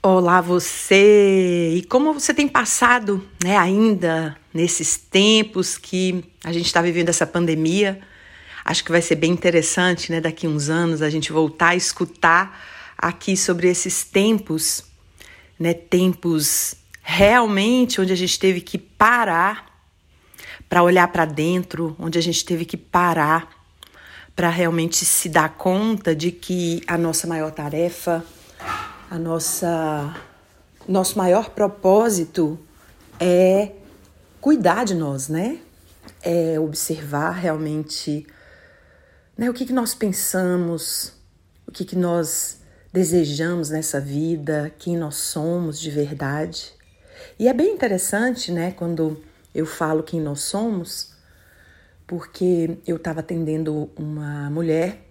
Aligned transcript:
Olá 0.00 0.40
você! 0.40 1.72
E 1.74 1.82
como 1.82 2.14
você 2.14 2.32
tem 2.32 2.46
passado, 2.46 3.26
né, 3.42 3.58
ainda 3.58 4.38
nesses 4.54 4.96
tempos 4.96 5.76
que 5.76 6.24
a 6.44 6.52
gente 6.52 6.66
está 6.66 6.80
vivendo 6.80 7.08
essa 7.08 7.26
pandemia? 7.26 8.00
Acho 8.64 8.84
que 8.84 8.92
vai 8.92 9.02
ser 9.02 9.16
bem 9.16 9.32
interessante, 9.32 10.12
né, 10.12 10.20
daqui 10.20 10.46
uns 10.46 10.68
anos 10.68 11.02
a 11.02 11.10
gente 11.10 11.32
voltar 11.32 11.70
a 11.70 11.76
escutar 11.76 12.64
aqui 12.96 13.36
sobre 13.36 13.68
esses 13.68 14.04
tempos, 14.04 14.84
né, 15.58 15.74
tempos 15.74 16.76
realmente 17.02 18.00
onde 18.00 18.12
a 18.12 18.16
gente 18.16 18.38
teve 18.38 18.60
que 18.60 18.78
parar 18.78 19.66
para 20.68 20.84
olhar 20.84 21.08
para 21.08 21.24
dentro, 21.24 21.96
onde 21.98 22.20
a 22.20 22.22
gente 22.22 22.44
teve 22.44 22.64
que 22.64 22.76
parar 22.76 23.48
para 24.36 24.48
realmente 24.48 25.04
se 25.04 25.28
dar 25.28 25.56
conta 25.56 26.14
de 26.14 26.30
que 26.30 26.84
a 26.86 26.96
nossa 26.96 27.26
maior 27.26 27.50
tarefa 27.50 28.24
a 29.10 29.18
nossa 29.18 30.14
nosso 30.86 31.18
maior 31.18 31.50
propósito 31.50 32.58
é 33.20 33.72
cuidar 34.40 34.84
de 34.84 34.94
nós, 34.94 35.28
né? 35.28 35.60
É 36.22 36.58
observar 36.58 37.32
realmente 37.32 38.26
né, 39.36 39.50
o 39.50 39.54
que, 39.54 39.66
que 39.66 39.72
nós 39.72 39.94
pensamos, 39.94 41.12
o 41.66 41.72
que, 41.72 41.84
que 41.84 41.94
nós 41.94 42.60
desejamos 42.92 43.70
nessa 43.70 44.00
vida, 44.00 44.72
quem 44.78 44.96
nós 44.96 45.16
somos 45.16 45.78
de 45.78 45.90
verdade. 45.90 46.72
E 47.38 47.48
é 47.48 47.52
bem 47.52 47.74
interessante, 47.74 48.50
né, 48.50 48.72
quando 48.72 49.22
eu 49.54 49.66
falo 49.66 50.02
quem 50.02 50.20
nós 50.20 50.40
somos, 50.40 51.12
porque 52.06 52.78
eu 52.86 52.96
estava 52.96 53.20
atendendo 53.20 53.90
uma 53.96 54.48
mulher 54.50 55.07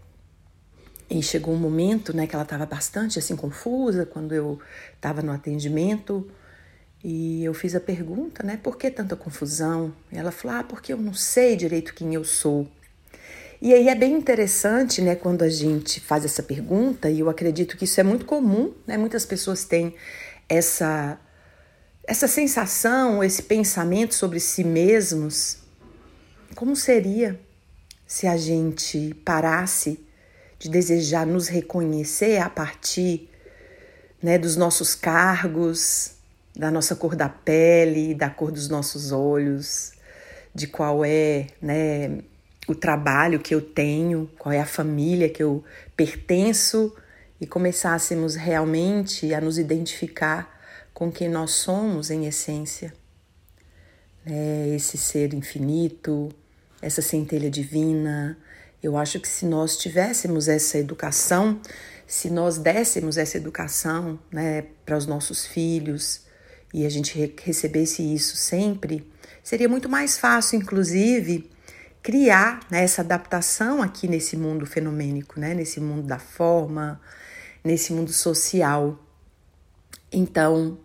e 1.09 1.21
chegou 1.23 1.53
um 1.53 1.57
momento, 1.57 2.15
né, 2.15 2.27
que 2.27 2.35
ela 2.35 2.43
estava 2.43 2.65
bastante 2.65 3.17
assim 3.17 3.35
confusa 3.35 4.05
quando 4.05 4.33
eu 4.33 4.59
estava 4.95 5.21
no 5.21 5.31
atendimento 5.31 6.29
e 7.03 7.43
eu 7.43 7.53
fiz 7.53 7.75
a 7.75 7.79
pergunta, 7.79 8.43
né, 8.43 8.59
por 8.61 8.77
que 8.77 8.91
tanta 8.91 9.15
confusão? 9.15 9.93
E 10.11 10.17
ela 10.17 10.31
falou, 10.31 10.57
ah, 10.57 10.63
porque 10.63 10.91
eu 10.91 10.97
não 10.97 11.13
sei 11.13 11.55
direito 11.55 11.93
quem 11.93 12.13
eu 12.13 12.23
sou. 12.23 12.67
E 13.61 13.73
aí 13.73 13.87
é 13.87 13.95
bem 13.95 14.13
interessante, 14.13 15.01
né, 15.01 15.15
quando 15.15 15.43
a 15.43 15.49
gente 15.49 15.99
faz 16.01 16.25
essa 16.25 16.43
pergunta, 16.43 17.09
e 17.09 17.21
eu 17.21 17.29
acredito 17.29 17.77
que 17.77 17.85
isso 17.85 17.99
é 17.99 18.03
muito 18.03 18.25
comum, 18.25 18.73
né, 18.85 18.97
muitas 18.97 19.25
pessoas 19.25 19.63
têm 19.63 19.95
essa 20.49 21.19
essa 22.07 22.25
sensação, 22.25 23.21
esse 23.21 23.43
pensamento 23.43 24.15
sobre 24.15 24.39
si 24.39 24.63
mesmos. 24.63 25.57
Como 26.55 26.73
seria 26.73 27.37
se 28.07 28.25
a 28.25 28.37
gente 28.37 29.13
parasse 29.25 30.06
de 30.59 30.69
desejar 30.69 31.25
nos 31.25 31.47
reconhecer 31.47 32.37
a 32.37 32.49
partir 32.49 33.29
né, 34.21 34.37
dos 34.37 34.55
nossos 34.55 34.95
cargos, 34.95 36.15
da 36.55 36.71
nossa 36.71 36.95
cor 36.95 37.15
da 37.15 37.29
pele, 37.29 38.15
da 38.15 38.29
cor 38.29 38.51
dos 38.51 38.67
nossos 38.67 39.11
olhos, 39.11 39.91
de 40.53 40.65
qual 40.65 41.05
é 41.05 41.47
né, 41.61 42.19
o 42.67 42.73
trabalho 42.73 43.39
que 43.39 43.53
eu 43.53 43.61
tenho, 43.61 44.29
qual 44.37 44.51
é 44.51 44.59
a 44.59 44.65
família 44.65 45.29
que 45.29 45.43
eu 45.43 45.63
pertenço 45.95 46.95
e 47.39 47.45
começássemos 47.45 48.35
realmente 48.35 49.33
a 49.33 49.39
nos 49.39 49.59
identificar 49.59 50.57
com 50.93 51.11
quem 51.11 51.29
nós 51.29 51.51
somos 51.51 52.09
em 52.09 52.25
essência. 52.25 52.91
É 54.25 54.73
esse 54.75 54.97
ser 54.97 55.33
infinito, 55.33 56.29
essa 56.81 57.01
centelha 57.01 57.49
divina, 57.49 58.37
eu 58.81 58.95
acho 58.95 59.19
que 59.19 59.27
se 59.27 59.45
nós 59.45 59.77
tivéssemos 59.77 60.47
essa 60.47 60.77
educação, 60.77 61.59
se 62.05 62.29
nós 62.29 62.57
dessemos 62.57 63.17
essa 63.17 63.37
educação 63.37 64.19
né, 64.31 64.65
para 64.85 64.97
os 64.97 65.05
nossos 65.05 65.45
filhos 65.45 66.21
e 66.73 66.85
a 66.85 66.89
gente 66.89 67.33
recebesse 67.43 68.01
isso 68.01 68.37
sempre, 68.37 69.09
seria 69.43 69.67
muito 69.67 69.89
mais 69.89 70.17
fácil, 70.17 70.57
inclusive, 70.57 71.49
criar 72.01 72.59
né, 72.69 72.83
essa 72.83 73.01
adaptação 73.01 73.81
aqui 73.81 74.07
nesse 74.07 74.37
mundo 74.37 74.65
fenomênico, 74.65 75.39
né, 75.39 75.53
nesse 75.53 75.79
mundo 75.79 76.07
da 76.07 76.19
forma, 76.19 77.01
nesse 77.63 77.91
mundo 77.91 78.13
social. 78.13 78.97
Então, 80.11 80.77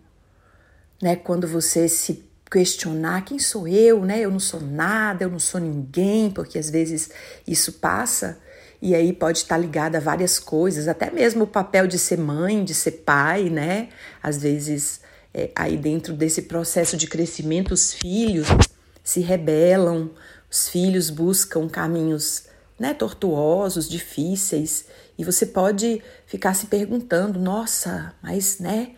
né, 1.01 1.15
quando 1.15 1.47
você 1.47 1.87
se 1.87 2.25
questionar 2.53 3.25
quem 3.25 3.39
sou 3.39 3.67
eu, 3.67 4.05
né? 4.05 4.19
Eu 4.19 4.29
não 4.29 4.39
sou 4.39 4.61
nada, 4.61 5.23
eu 5.23 5.29
não 5.29 5.39
sou 5.39 5.59
ninguém, 5.59 6.29
porque 6.29 6.59
às 6.59 6.69
vezes 6.69 7.09
isso 7.47 7.73
passa 7.73 8.37
e 8.79 8.93
aí 8.93 9.11
pode 9.11 9.39
estar 9.39 9.57
ligado 9.57 9.95
a 9.95 9.99
várias 9.99 10.37
coisas, 10.37 10.87
até 10.87 11.09
mesmo 11.09 11.45
o 11.45 11.47
papel 11.47 11.87
de 11.87 11.97
ser 11.97 12.19
mãe, 12.19 12.63
de 12.63 12.75
ser 12.75 12.91
pai, 12.91 13.49
né? 13.49 13.89
Às 14.21 14.37
vezes 14.37 15.01
é, 15.33 15.49
aí 15.55 15.75
dentro 15.75 16.13
desse 16.13 16.43
processo 16.43 16.95
de 16.95 17.07
crescimento 17.07 17.73
os 17.73 17.91
filhos 17.91 18.47
se 19.03 19.19
rebelam, 19.19 20.11
os 20.51 20.69
filhos 20.69 21.09
buscam 21.09 21.67
caminhos 21.67 22.43
né, 22.77 22.93
tortuosos, 22.93 23.89
difíceis, 23.89 24.85
e 25.17 25.23
você 25.23 25.47
pode 25.47 26.03
ficar 26.27 26.53
se 26.53 26.67
perguntando, 26.67 27.39
nossa, 27.39 28.13
mas 28.21 28.59
né, 28.59 28.91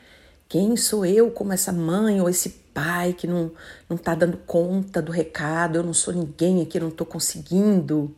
quem 0.49 0.75
sou 0.75 1.05
eu 1.05 1.31
como 1.31 1.53
essa 1.53 1.71
mãe 1.71 2.19
ou 2.19 2.29
esse 2.29 2.64
pai 2.75 3.13
que 3.13 3.25
não 3.25 3.51
não 3.89 3.95
está 3.95 4.13
dando 4.13 4.37
conta 4.37 5.01
do 5.01 5.11
recado, 5.11 5.77
eu 5.77 5.83
não 5.83 5.93
sou 5.93 6.13
ninguém 6.13 6.61
aqui, 6.61 6.79
não 6.79 6.89
estou 6.89 7.07
conseguindo. 7.07 8.13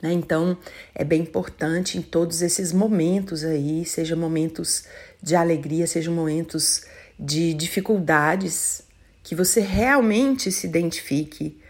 Né? 0.00 0.12
Então 0.12 0.56
é 0.94 1.04
bem 1.04 1.22
importante 1.22 1.98
em 1.98 2.02
todos 2.02 2.40
esses 2.42 2.72
momentos 2.72 3.44
aí, 3.44 3.84
seja 3.84 4.16
momentos 4.16 4.84
de 5.22 5.36
alegria, 5.36 5.86
sejam 5.86 6.14
momentos 6.14 6.82
de 7.18 7.54
dificuldades, 7.54 8.82
que 9.22 9.34
você 9.34 9.60
realmente 9.60 10.50
se 10.52 10.66
identifique 10.66 11.60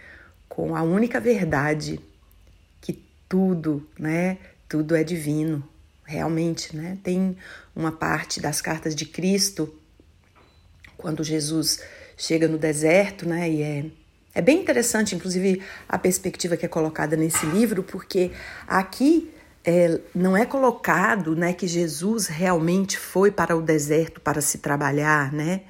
com 0.49 0.77
a 0.77 0.83
única 0.83 1.21
verdade 1.21 2.01
que 2.81 3.03
tudo, 3.29 3.87
né? 3.99 4.39
Tudo 4.69 4.97
é 4.97 5.05
divino, 5.05 5.67
realmente, 6.05 6.77
né? 6.77 6.99
Tem 7.03 7.37
uma 7.75 7.93
parte 7.93 8.41
das 8.41 8.61
cartas 8.61 8.95
de 8.95 9.07
Cristo 9.07 9.73
quando 11.07 11.23
Jesus 11.23 11.83
chega 12.17 12.49
no 12.49 12.59
deserto, 12.59 13.29
né? 13.29 13.49
E 13.49 13.63
é, 13.63 13.85
é 14.35 14.43
bem 14.43 14.61
interessante, 14.61 15.15
inclusive, 15.15 15.63
a 15.89 15.97
perspectiva 15.97 16.57
que 16.57 16.67
é 16.67 16.69
colocada 16.69 17.15
nesse 17.15 17.47
livro, 17.47 17.85
porque 17.85 18.33
aqui 18.67 19.33
é, 19.65 20.01
não 20.13 20.37
é 20.37 20.45
colocado 20.45 21.37
né, 21.37 21.53
que 21.53 21.69
Jesus 21.69 22.27
realmente 22.27 22.99
foi 22.99 23.31
para 23.31 23.57
o 23.57 23.63
deserto 23.63 24.21
para 24.21 24.41
se 24.41 24.59
trabalhar, 24.59 25.33
né? 25.33 25.61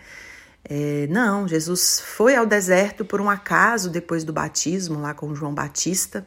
É, 0.65 1.07
não, 1.11 1.47
Jesus 1.47 2.01
foi 2.01 2.35
ao 2.35 2.47
deserto 2.47 3.05
por 3.05 3.21
um 3.21 3.29
acaso 3.29 3.91
depois 3.91 4.25
do 4.25 4.33
batismo, 4.33 5.03
lá 5.03 5.13
com 5.13 5.35
João 5.35 5.53
Batista. 5.53 6.27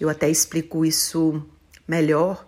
Eu 0.00 0.08
até 0.08 0.30
explico 0.30 0.84
isso 0.84 1.44
melhor 1.84 2.46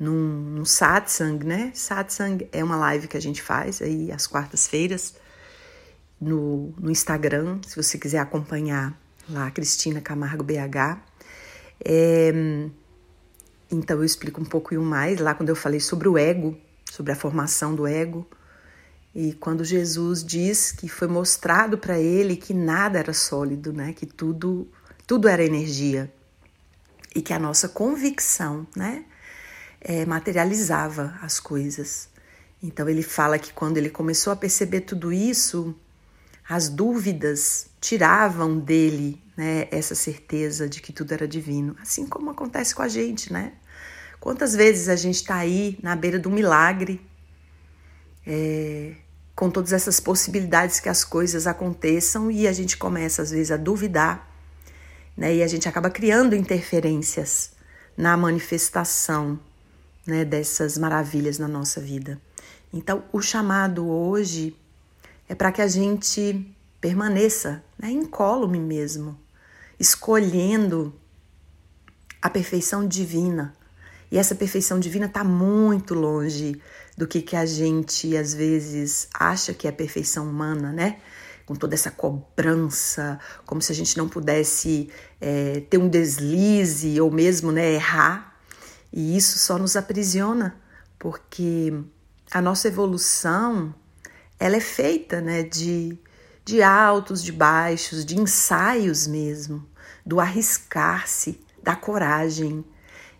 num, 0.00 0.40
num 0.56 0.64
satsang, 0.64 1.44
né? 1.44 1.70
Satsang 1.74 2.48
é 2.50 2.64
uma 2.64 2.76
live 2.76 3.06
que 3.06 3.18
a 3.18 3.20
gente 3.20 3.42
faz 3.42 3.82
aí 3.82 4.10
às 4.10 4.26
quartas-feiras 4.26 5.14
no, 6.18 6.72
no 6.78 6.90
Instagram, 6.90 7.60
se 7.66 7.76
você 7.76 7.98
quiser 7.98 8.18
acompanhar 8.18 8.98
lá, 9.28 9.50
Cristina 9.50 10.00
Camargo 10.00 10.42
BH. 10.42 10.98
É, 11.84 12.32
então 13.70 13.98
eu 13.98 14.04
explico 14.04 14.40
um 14.40 14.44
pouco 14.44 14.74
mais 14.80 15.20
lá 15.20 15.34
quando 15.34 15.50
eu 15.50 15.56
falei 15.56 15.80
sobre 15.80 16.08
o 16.08 16.18
ego, 16.18 16.58
sobre 16.90 17.12
a 17.12 17.16
formação 17.16 17.74
do 17.74 17.86
ego. 17.86 18.26
E 19.14 19.34
quando 19.34 19.64
Jesus 19.64 20.24
diz 20.24 20.72
que 20.72 20.88
foi 20.88 21.08
mostrado 21.08 21.76
para 21.76 21.98
ele 21.98 22.36
que 22.36 22.54
nada 22.54 22.98
era 22.98 23.12
sólido, 23.12 23.72
né? 23.72 23.92
Que 23.92 24.06
tudo 24.06 24.68
tudo 25.06 25.28
era 25.28 25.44
energia. 25.44 26.12
E 27.14 27.20
que 27.20 27.32
a 27.32 27.38
nossa 27.38 27.68
convicção, 27.68 28.66
né, 28.76 29.04
é, 29.80 30.04
materializava 30.04 31.18
as 31.22 31.40
coisas. 31.40 32.08
Então 32.62 32.88
ele 32.88 33.02
fala 33.02 33.38
que 33.38 33.52
quando 33.52 33.78
ele 33.78 33.88
começou 33.88 34.32
a 34.32 34.36
perceber 34.36 34.82
tudo 34.82 35.12
isso, 35.12 35.74
as 36.48 36.68
dúvidas 36.68 37.66
tiravam 37.80 38.58
dele 38.58 39.22
né, 39.36 39.68
essa 39.70 39.94
certeza 39.94 40.68
de 40.68 40.82
que 40.82 40.92
tudo 40.92 41.12
era 41.12 41.26
divino, 41.26 41.74
assim 41.80 42.06
como 42.06 42.30
acontece 42.30 42.74
com 42.74 42.82
a 42.82 42.88
gente, 42.88 43.32
né? 43.32 43.54
Quantas 44.18 44.54
vezes 44.54 44.90
a 44.90 44.96
gente 44.96 45.14
está 45.16 45.36
aí 45.36 45.78
na 45.82 45.96
beira 45.96 46.18
do 46.18 46.28
milagre, 46.28 47.00
é, 48.26 48.92
com 49.34 49.48
todas 49.48 49.72
essas 49.72 49.98
possibilidades 49.98 50.78
que 50.78 50.90
as 50.90 51.04
coisas 51.04 51.46
aconteçam 51.46 52.30
e 52.30 52.46
a 52.46 52.52
gente 52.52 52.76
começa 52.76 53.22
às 53.22 53.30
vezes 53.30 53.50
a 53.50 53.56
duvidar, 53.56 54.28
né? 55.16 55.36
E 55.36 55.42
a 55.42 55.46
gente 55.46 55.66
acaba 55.66 55.88
criando 55.88 56.36
interferências 56.36 57.52
na 57.96 58.14
manifestação 58.16 59.40
né, 60.10 60.24
dessas 60.24 60.76
maravilhas 60.76 61.38
na 61.38 61.48
nossa 61.48 61.80
vida. 61.80 62.20
Então, 62.72 63.04
o 63.12 63.22
chamado 63.22 63.88
hoje 63.88 64.56
é 65.28 65.34
para 65.34 65.50
que 65.50 65.62
a 65.62 65.66
gente 65.66 66.46
permaneça 66.80 67.62
né, 67.78 67.90
incólume 67.90 68.58
mesmo, 68.58 69.18
escolhendo 69.78 70.92
a 72.20 72.28
perfeição 72.28 72.86
divina. 72.86 73.54
E 74.10 74.18
essa 74.18 74.34
perfeição 74.34 74.80
divina 74.80 75.06
está 75.06 75.22
muito 75.22 75.94
longe 75.94 76.60
do 76.96 77.06
que 77.06 77.22
que 77.22 77.36
a 77.36 77.46
gente 77.46 78.16
às 78.16 78.34
vezes 78.34 79.08
acha 79.14 79.54
que 79.54 79.68
é 79.68 79.72
perfeição 79.72 80.28
humana, 80.28 80.72
né? 80.72 80.98
Com 81.46 81.54
toda 81.54 81.74
essa 81.74 81.90
cobrança, 81.90 83.18
como 83.46 83.62
se 83.62 83.72
a 83.72 83.74
gente 83.74 83.96
não 83.96 84.08
pudesse 84.08 84.90
é, 85.20 85.62
ter 85.70 85.78
um 85.78 85.88
deslize 85.88 87.00
ou 87.00 87.10
mesmo 87.10 87.52
né, 87.52 87.72
errar. 87.72 88.29
E 88.92 89.16
isso 89.16 89.38
só 89.38 89.58
nos 89.58 89.76
aprisiona, 89.76 90.56
porque 90.98 91.72
a 92.30 92.40
nossa 92.40 92.68
evolução 92.68 93.74
ela 94.38 94.56
é 94.56 94.60
feita 94.60 95.20
né, 95.20 95.42
de, 95.42 95.98
de 96.44 96.62
altos, 96.62 97.22
de 97.22 97.30
baixos, 97.30 98.04
de 98.04 98.18
ensaios 98.18 99.06
mesmo, 99.06 99.66
do 100.04 100.18
arriscar-se, 100.18 101.40
da 101.62 101.76
coragem. 101.76 102.64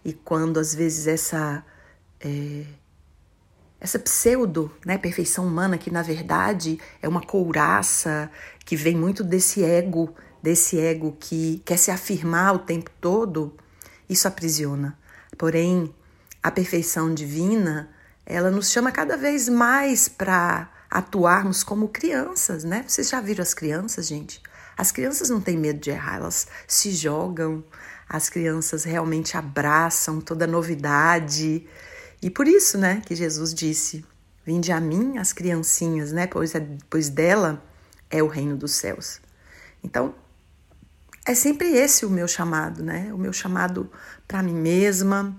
E 0.05 0.13
quando 0.13 0.59
às 0.59 0.75
vezes 0.75 1.07
essa 1.07 1.65
é, 2.21 2.65
essa 3.81 3.99
pseudo 3.99 4.71
né, 4.85 4.99
perfeição 4.99 5.47
humana, 5.47 5.79
que 5.79 5.91
na 5.91 6.03
verdade 6.03 6.79
é 7.01 7.09
uma 7.09 7.23
couraça 7.23 8.31
que 8.65 8.77
vem 8.77 8.95
muito 8.95 9.25
desse 9.25 9.65
ego, 9.65 10.15
desse 10.43 10.79
ego 10.79 11.17
que 11.19 11.63
quer 11.65 11.79
se 11.79 11.91
afirmar 11.91 12.55
o 12.55 12.59
tempo 12.59 12.91
todo, 13.01 13.57
isso 14.09 14.29
aprisiona. 14.29 14.99
Porém, 15.37 15.95
a 16.43 16.51
perfeição 16.51 17.13
divina, 17.13 17.91
ela 18.25 18.51
nos 18.51 18.71
chama 18.71 18.93
cada 18.93 19.17
vez 19.17 19.49
mais 19.49 20.09
para 20.09 20.71
atuarmos 20.91 21.63
como 21.63 21.89
crianças, 21.89 22.65
né? 22.65 22.85
Vocês 22.87 23.09
já 23.09 23.21
viram 23.21 23.43
as 23.43 23.55
crianças, 23.55 24.07
gente? 24.07 24.43
As 24.77 24.91
crianças 24.91 25.29
não 25.29 25.41
têm 25.41 25.57
medo 25.57 25.79
de 25.79 25.91
errar, 25.91 26.17
elas 26.17 26.47
se 26.67 26.91
jogam, 26.91 27.63
as 28.09 28.29
crianças 28.31 28.85
realmente 28.85 29.37
abraçam 29.37 30.21
toda 30.21 30.47
novidade. 30.47 31.67
E 32.23 32.31
por 32.31 32.49
isso, 32.49 32.77
né, 32.77 33.03
que 33.05 33.15
Jesus 33.15 33.55
disse: 33.55 34.05
Vinde 34.45 34.73
a 34.73 34.81
mim 34.81 35.19
as 35.19 35.33
criancinhas, 35.33 36.13
né? 36.13 36.27
Pois, 36.27 36.55
é, 36.55 36.67
pois 36.89 37.09
dela 37.09 37.63
é 38.11 38.23
o 38.23 38.27
reino 38.27 38.57
dos 38.57 38.73
céus. 38.73 39.21
Então, 39.85 40.15
é 41.25 41.35
sempre 41.35 41.69
esse 41.69 42.07
o 42.07 42.11
meu 42.11 42.27
chamado, 42.27 42.83
né? 42.83 43.13
O 43.13 43.19
meu 43.19 43.33
chamado 43.33 43.91
para 44.27 44.43
mim 44.43 44.55
mesma, 44.55 45.37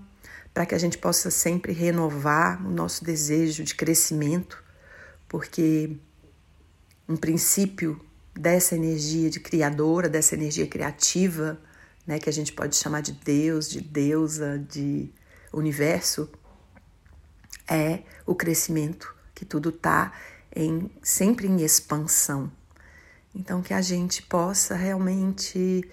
para 0.54 0.66
que 0.66 0.76
a 0.76 0.78
gente 0.78 0.98
possa 0.98 1.32
sempre 1.32 1.74
renovar 1.74 2.66
o 2.66 2.70
nosso 2.70 3.04
desejo 3.04 3.64
de 3.64 3.74
crescimento, 3.74 4.64
porque 5.28 5.98
um 7.08 7.16
princípio 7.16 8.00
dessa 8.34 8.76
energia 8.76 9.30
de 9.30 9.40
criadora, 9.40 10.08
dessa 10.08 10.36
energia 10.36 10.68
criativa, 10.68 11.60
né, 12.06 12.20
que 12.20 12.30
a 12.30 12.34
gente 12.34 12.54
pode 12.54 12.76
chamar 12.76 13.02
de 13.02 13.12
Deus, 13.12 13.70
de 13.70 13.82
deusa, 13.82 14.58
de 14.58 15.12
universo, 15.54 16.30
é 17.68 18.04
o 18.26 18.36
crescimento, 18.36 19.14
que 19.34 19.46
tudo 19.46 19.70
está 19.70 20.14
em, 20.56 20.90
sempre 21.02 21.48
em 21.48 21.62
expansão. 21.62 22.52
Então, 23.34 23.62
que 23.62 23.74
a 23.74 23.82
gente 23.82 24.22
possa 24.24 24.76
realmente 24.76 25.84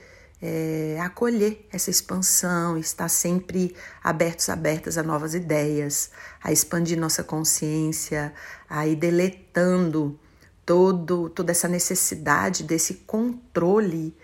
é, 0.43 0.99
acolher 1.01 1.67
essa 1.73 1.91
expansão, 1.91 2.77
estar 2.79 3.09
sempre 3.09 3.75
abertos, 4.03 4.49
abertas 4.49 4.99
a 4.99 5.03
novas 5.03 5.35
ideias, 5.35 6.11
a 6.43 6.53
expandir 6.53 6.99
nossa 6.99 7.23
consciência, 7.23 8.33
a 8.69 8.87
ir 8.87 8.97
deletando 8.97 10.19
todo, 10.67 11.29
toda 11.31 11.53
essa 11.53 11.69
necessidade 11.69 12.63
desse 12.63 12.95
controle 12.95 14.17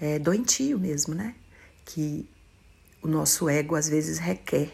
é, 0.00 0.18
doentio 0.18 0.78
mesmo, 0.78 1.14
né? 1.14 1.34
Que 1.84 2.28
o 3.02 3.08
nosso 3.08 3.48
ego 3.48 3.74
às 3.74 3.88
vezes 3.88 4.18
requer 4.18 4.72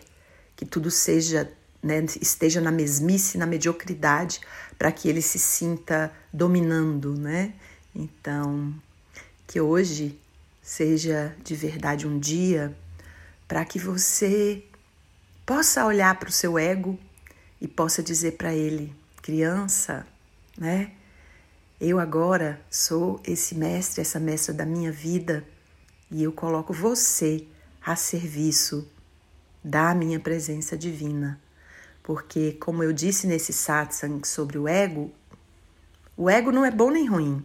que 0.57 0.65
tudo 0.65 0.91
seja 0.91 1.51
né, 1.81 2.05
esteja 2.21 2.61
na 2.61 2.73
mesmice, 2.73 3.39
na 3.39 3.47
mediocridade, 3.47 4.41
para 4.77 4.91
que 4.91 5.09
ele 5.09 5.23
se 5.23 5.39
sinta 5.39 6.13
dominando, 6.33 7.15
né? 7.15 7.55
Então, 7.95 8.75
que 9.47 9.61
hoje 9.61 10.19
seja 10.63 11.37
de 11.43 11.55
verdade 11.55 12.07
um 12.07 12.19
dia 12.19 12.77
para 13.47 13.65
que 13.65 13.79
você 13.79 14.65
possa 15.47 15.87
olhar 15.87 16.19
para 16.19 16.29
o 16.29 16.33
seu 16.33 16.59
ego 16.59 16.99
e 17.61 17.67
possa 17.67 18.03
dizer 18.03 18.33
para 18.33 18.55
ele, 18.55 18.95
criança, 19.23 20.07
né? 20.57 20.93
Eu 21.81 21.99
agora 21.99 22.61
sou 22.71 23.21
esse 23.25 23.55
mestre, 23.55 24.01
essa 24.01 24.19
mestra 24.19 24.53
da 24.53 24.67
minha 24.67 24.93
vida 24.93 25.47
e 26.11 26.23
eu 26.23 26.33
coloco 26.33 26.73
você 26.73 27.47
a 27.85 27.95
serviço 27.97 28.87
da 29.63 29.95
minha 29.95 30.19
presença 30.19 30.77
divina 30.77 31.41
porque, 32.09 32.53
como 32.53 32.83
eu 32.83 32.91
disse 32.91 33.27
nesse 33.27 33.53
satsang 33.53 34.27
sobre 34.27 34.57
o 34.57 34.67
ego, 34.67 35.13
o 36.17 36.31
ego 36.31 36.51
não 36.51 36.65
é 36.65 36.71
bom 36.71 36.91
nem 36.91 37.07
ruim. 37.07 37.45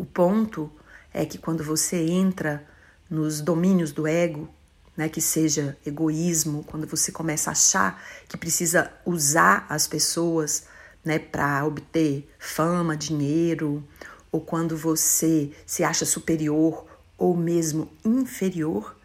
O 0.00 0.04
ponto 0.06 0.72
é 1.12 1.26
que 1.26 1.36
quando 1.36 1.62
você 1.62 1.98
entra 1.98 2.66
nos 3.10 3.42
domínios 3.42 3.92
do 3.92 4.06
ego, 4.06 4.48
né, 4.96 5.10
que 5.10 5.20
seja 5.20 5.76
egoísmo, 5.84 6.64
quando 6.64 6.86
você 6.86 7.12
começa 7.12 7.50
a 7.50 7.52
achar 7.52 8.02
que 8.26 8.38
precisa 8.38 8.90
usar 9.04 9.66
as 9.68 9.86
pessoas 9.86 10.64
né, 11.04 11.18
para 11.18 11.66
obter 11.66 12.26
fama, 12.38 12.96
dinheiro, 12.96 13.86
ou 14.32 14.40
quando 14.40 14.74
você 14.74 15.52
se 15.66 15.84
acha 15.84 16.06
superior 16.06 16.86
ou 17.18 17.36
mesmo 17.36 17.92
inferior, 18.02 18.96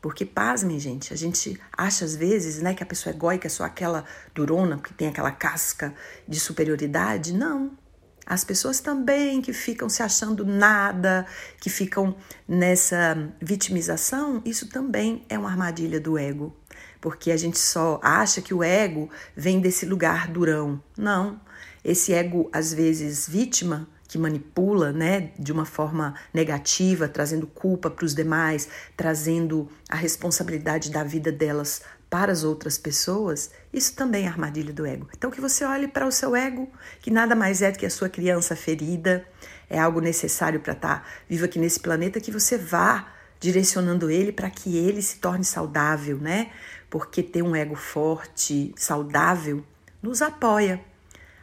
porque, 0.00 0.24
pasmem, 0.24 0.78
gente, 0.78 1.12
a 1.12 1.16
gente 1.16 1.60
acha 1.76 2.04
às 2.04 2.14
vezes 2.14 2.62
né, 2.62 2.74
que 2.74 2.82
a 2.84 2.86
pessoa 2.86 3.12
é 3.12 3.16
egóica 3.16 3.48
é 3.48 3.50
só 3.50 3.64
aquela 3.64 4.04
durona, 4.32 4.78
que 4.78 4.94
tem 4.94 5.08
aquela 5.08 5.32
casca 5.32 5.92
de 6.28 6.38
superioridade. 6.38 7.32
Não. 7.34 7.76
As 8.26 8.44
pessoas 8.44 8.80
também 8.80 9.42
que 9.42 9.52
ficam 9.52 9.88
se 9.88 10.02
achando 10.02 10.44
nada, 10.44 11.26
que 11.60 11.68
ficam 11.68 12.16
nessa 12.48 13.32
vitimização, 13.40 14.42
isso 14.44 14.68
também 14.68 15.24
é 15.28 15.38
uma 15.38 15.50
armadilha 15.50 16.00
do 16.00 16.16
ego. 16.16 16.54
Porque 17.00 17.30
a 17.30 17.36
gente 17.36 17.58
só 17.58 18.00
acha 18.02 18.40
que 18.40 18.54
o 18.54 18.62
ego 18.62 19.10
vem 19.36 19.60
desse 19.60 19.84
lugar 19.84 20.28
durão. 20.28 20.82
Não. 20.96 21.40
Esse 21.84 22.14
ego, 22.14 22.48
às 22.50 22.72
vezes, 22.72 23.28
vítima, 23.28 23.86
que 24.08 24.18
manipula, 24.18 24.92
né, 24.92 25.32
de 25.38 25.52
uma 25.52 25.64
forma 25.64 26.14
negativa, 26.32 27.08
trazendo 27.08 27.46
culpa 27.46 27.90
para 27.90 28.04
os 28.04 28.14
demais, 28.14 28.68
trazendo 28.96 29.68
a 29.88 29.96
responsabilidade 29.96 30.90
da 30.90 31.02
vida 31.02 31.32
delas 31.32 31.82
para 32.14 32.30
as 32.30 32.44
outras 32.44 32.78
pessoas, 32.78 33.50
isso 33.72 33.96
também 33.96 34.24
é 34.24 34.28
armadilha 34.28 34.72
do 34.72 34.86
ego. 34.86 35.08
Então 35.18 35.32
que 35.32 35.40
você 35.40 35.64
olhe 35.64 35.88
para 35.88 36.06
o 36.06 36.12
seu 36.12 36.36
ego, 36.36 36.70
que 37.00 37.10
nada 37.10 37.34
mais 37.34 37.60
é 37.60 37.72
do 37.72 37.76
que 37.76 37.84
a 37.84 37.90
sua 37.90 38.08
criança 38.08 38.54
ferida, 38.54 39.26
é 39.68 39.80
algo 39.80 40.00
necessário 40.00 40.60
para 40.60 40.74
estar 40.74 41.00
tá 41.00 41.06
vivo 41.28 41.44
aqui 41.44 41.58
nesse 41.58 41.80
planeta, 41.80 42.20
que 42.20 42.30
você 42.30 42.56
vá 42.56 43.08
direcionando 43.40 44.08
ele 44.08 44.30
para 44.30 44.48
que 44.48 44.76
ele 44.76 45.02
se 45.02 45.16
torne 45.16 45.44
saudável, 45.44 46.16
né? 46.18 46.52
Porque 46.88 47.20
ter 47.20 47.42
um 47.42 47.56
ego 47.56 47.74
forte, 47.74 48.72
saudável, 48.76 49.64
nos 50.00 50.22
apoia 50.22 50.80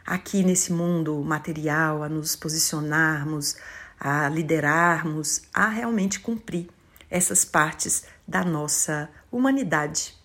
aqui 0.06 0.42
nesse 0.42 0.72
mundo 0.72 1.22
material, 1.22 2.02
a 2.02 2.08
nos 2.08 2.34
posicionarmos, 2.34 3.56
a 4.00 4.26
liderarmos, 4.30 5.42
a 5.52 5.68
realmente 5.68 6.18
cumprir 6.18 6.66
essas 7.10 7.44
partes 7.44 8.04
da 8.26 8.42
nossa 8.42 9.10
humanidade. 9.30 10.21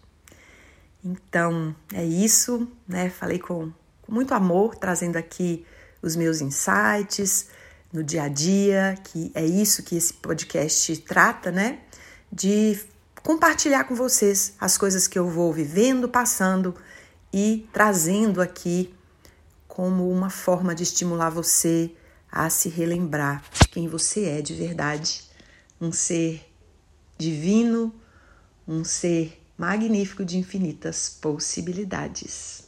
Então, 1.08 1.74
é 1.94 2.04
isso, 2.04 2.68
né? 2.86 3.10
Falei 3.10 3.40
com, 3.40 3.72
com 4.02 4.12
muito 4.12 4.34
amor, 4.34 4.76
trazendo 4.76 5.16
aqui 5.16 5.66
os 6.02 6.18
meus 6.18 6.42
insights 6.42 7.48
no 7.94 8.04
dia 8.04 8.24
a 8.24 8.28
dia, 8.28 8.96
que 9.06 9.32
é 9.34 9.46
isso 9.46 9.84
que 9.84 9.96
esse 9.96 10.14
podcast 10.16 10.98
trata, 10.98 11.50
né? 11.50 11.80
De 12.30 12.78
compartilhar 13.24 13.86
com 13.86 13.96
vocês 13.96 14.56
as 14.60 14.78
coisas 14.78 15.08
que 15.08 15.18
eu 15.18 15.30
vou 15.30 15.54
vivendo, 15.54 16.10
passando 16.10 16.76
e 17.32 17.66
trazendo 17.72 18.42
aqui 18.42 18.94
como 19.66 20.12
uma 20.12 20.30
forma 20.30 20.76
de 20.76 20.84
estimular 20.84 21.30
você 21.30 21.90
a 22.30 22.50
se 22.50 22.68
relembrar 22.68 23.42
de 23.54 23.70
quem 23.70 23.88
você 23.88 24.26
é 24.26 24.42
de 24.42 24.54
verdade, 24.54 25.24
um 25.80 25.94
ser 25.94 26.46
divino, 27.18 27.96
um 28.68 28.84
ser 28.84 29.42
magnífico 29.58 30.24
de 30.24 30.38
infinitas 30.38 31.10
possibilidades. 31.10 32.67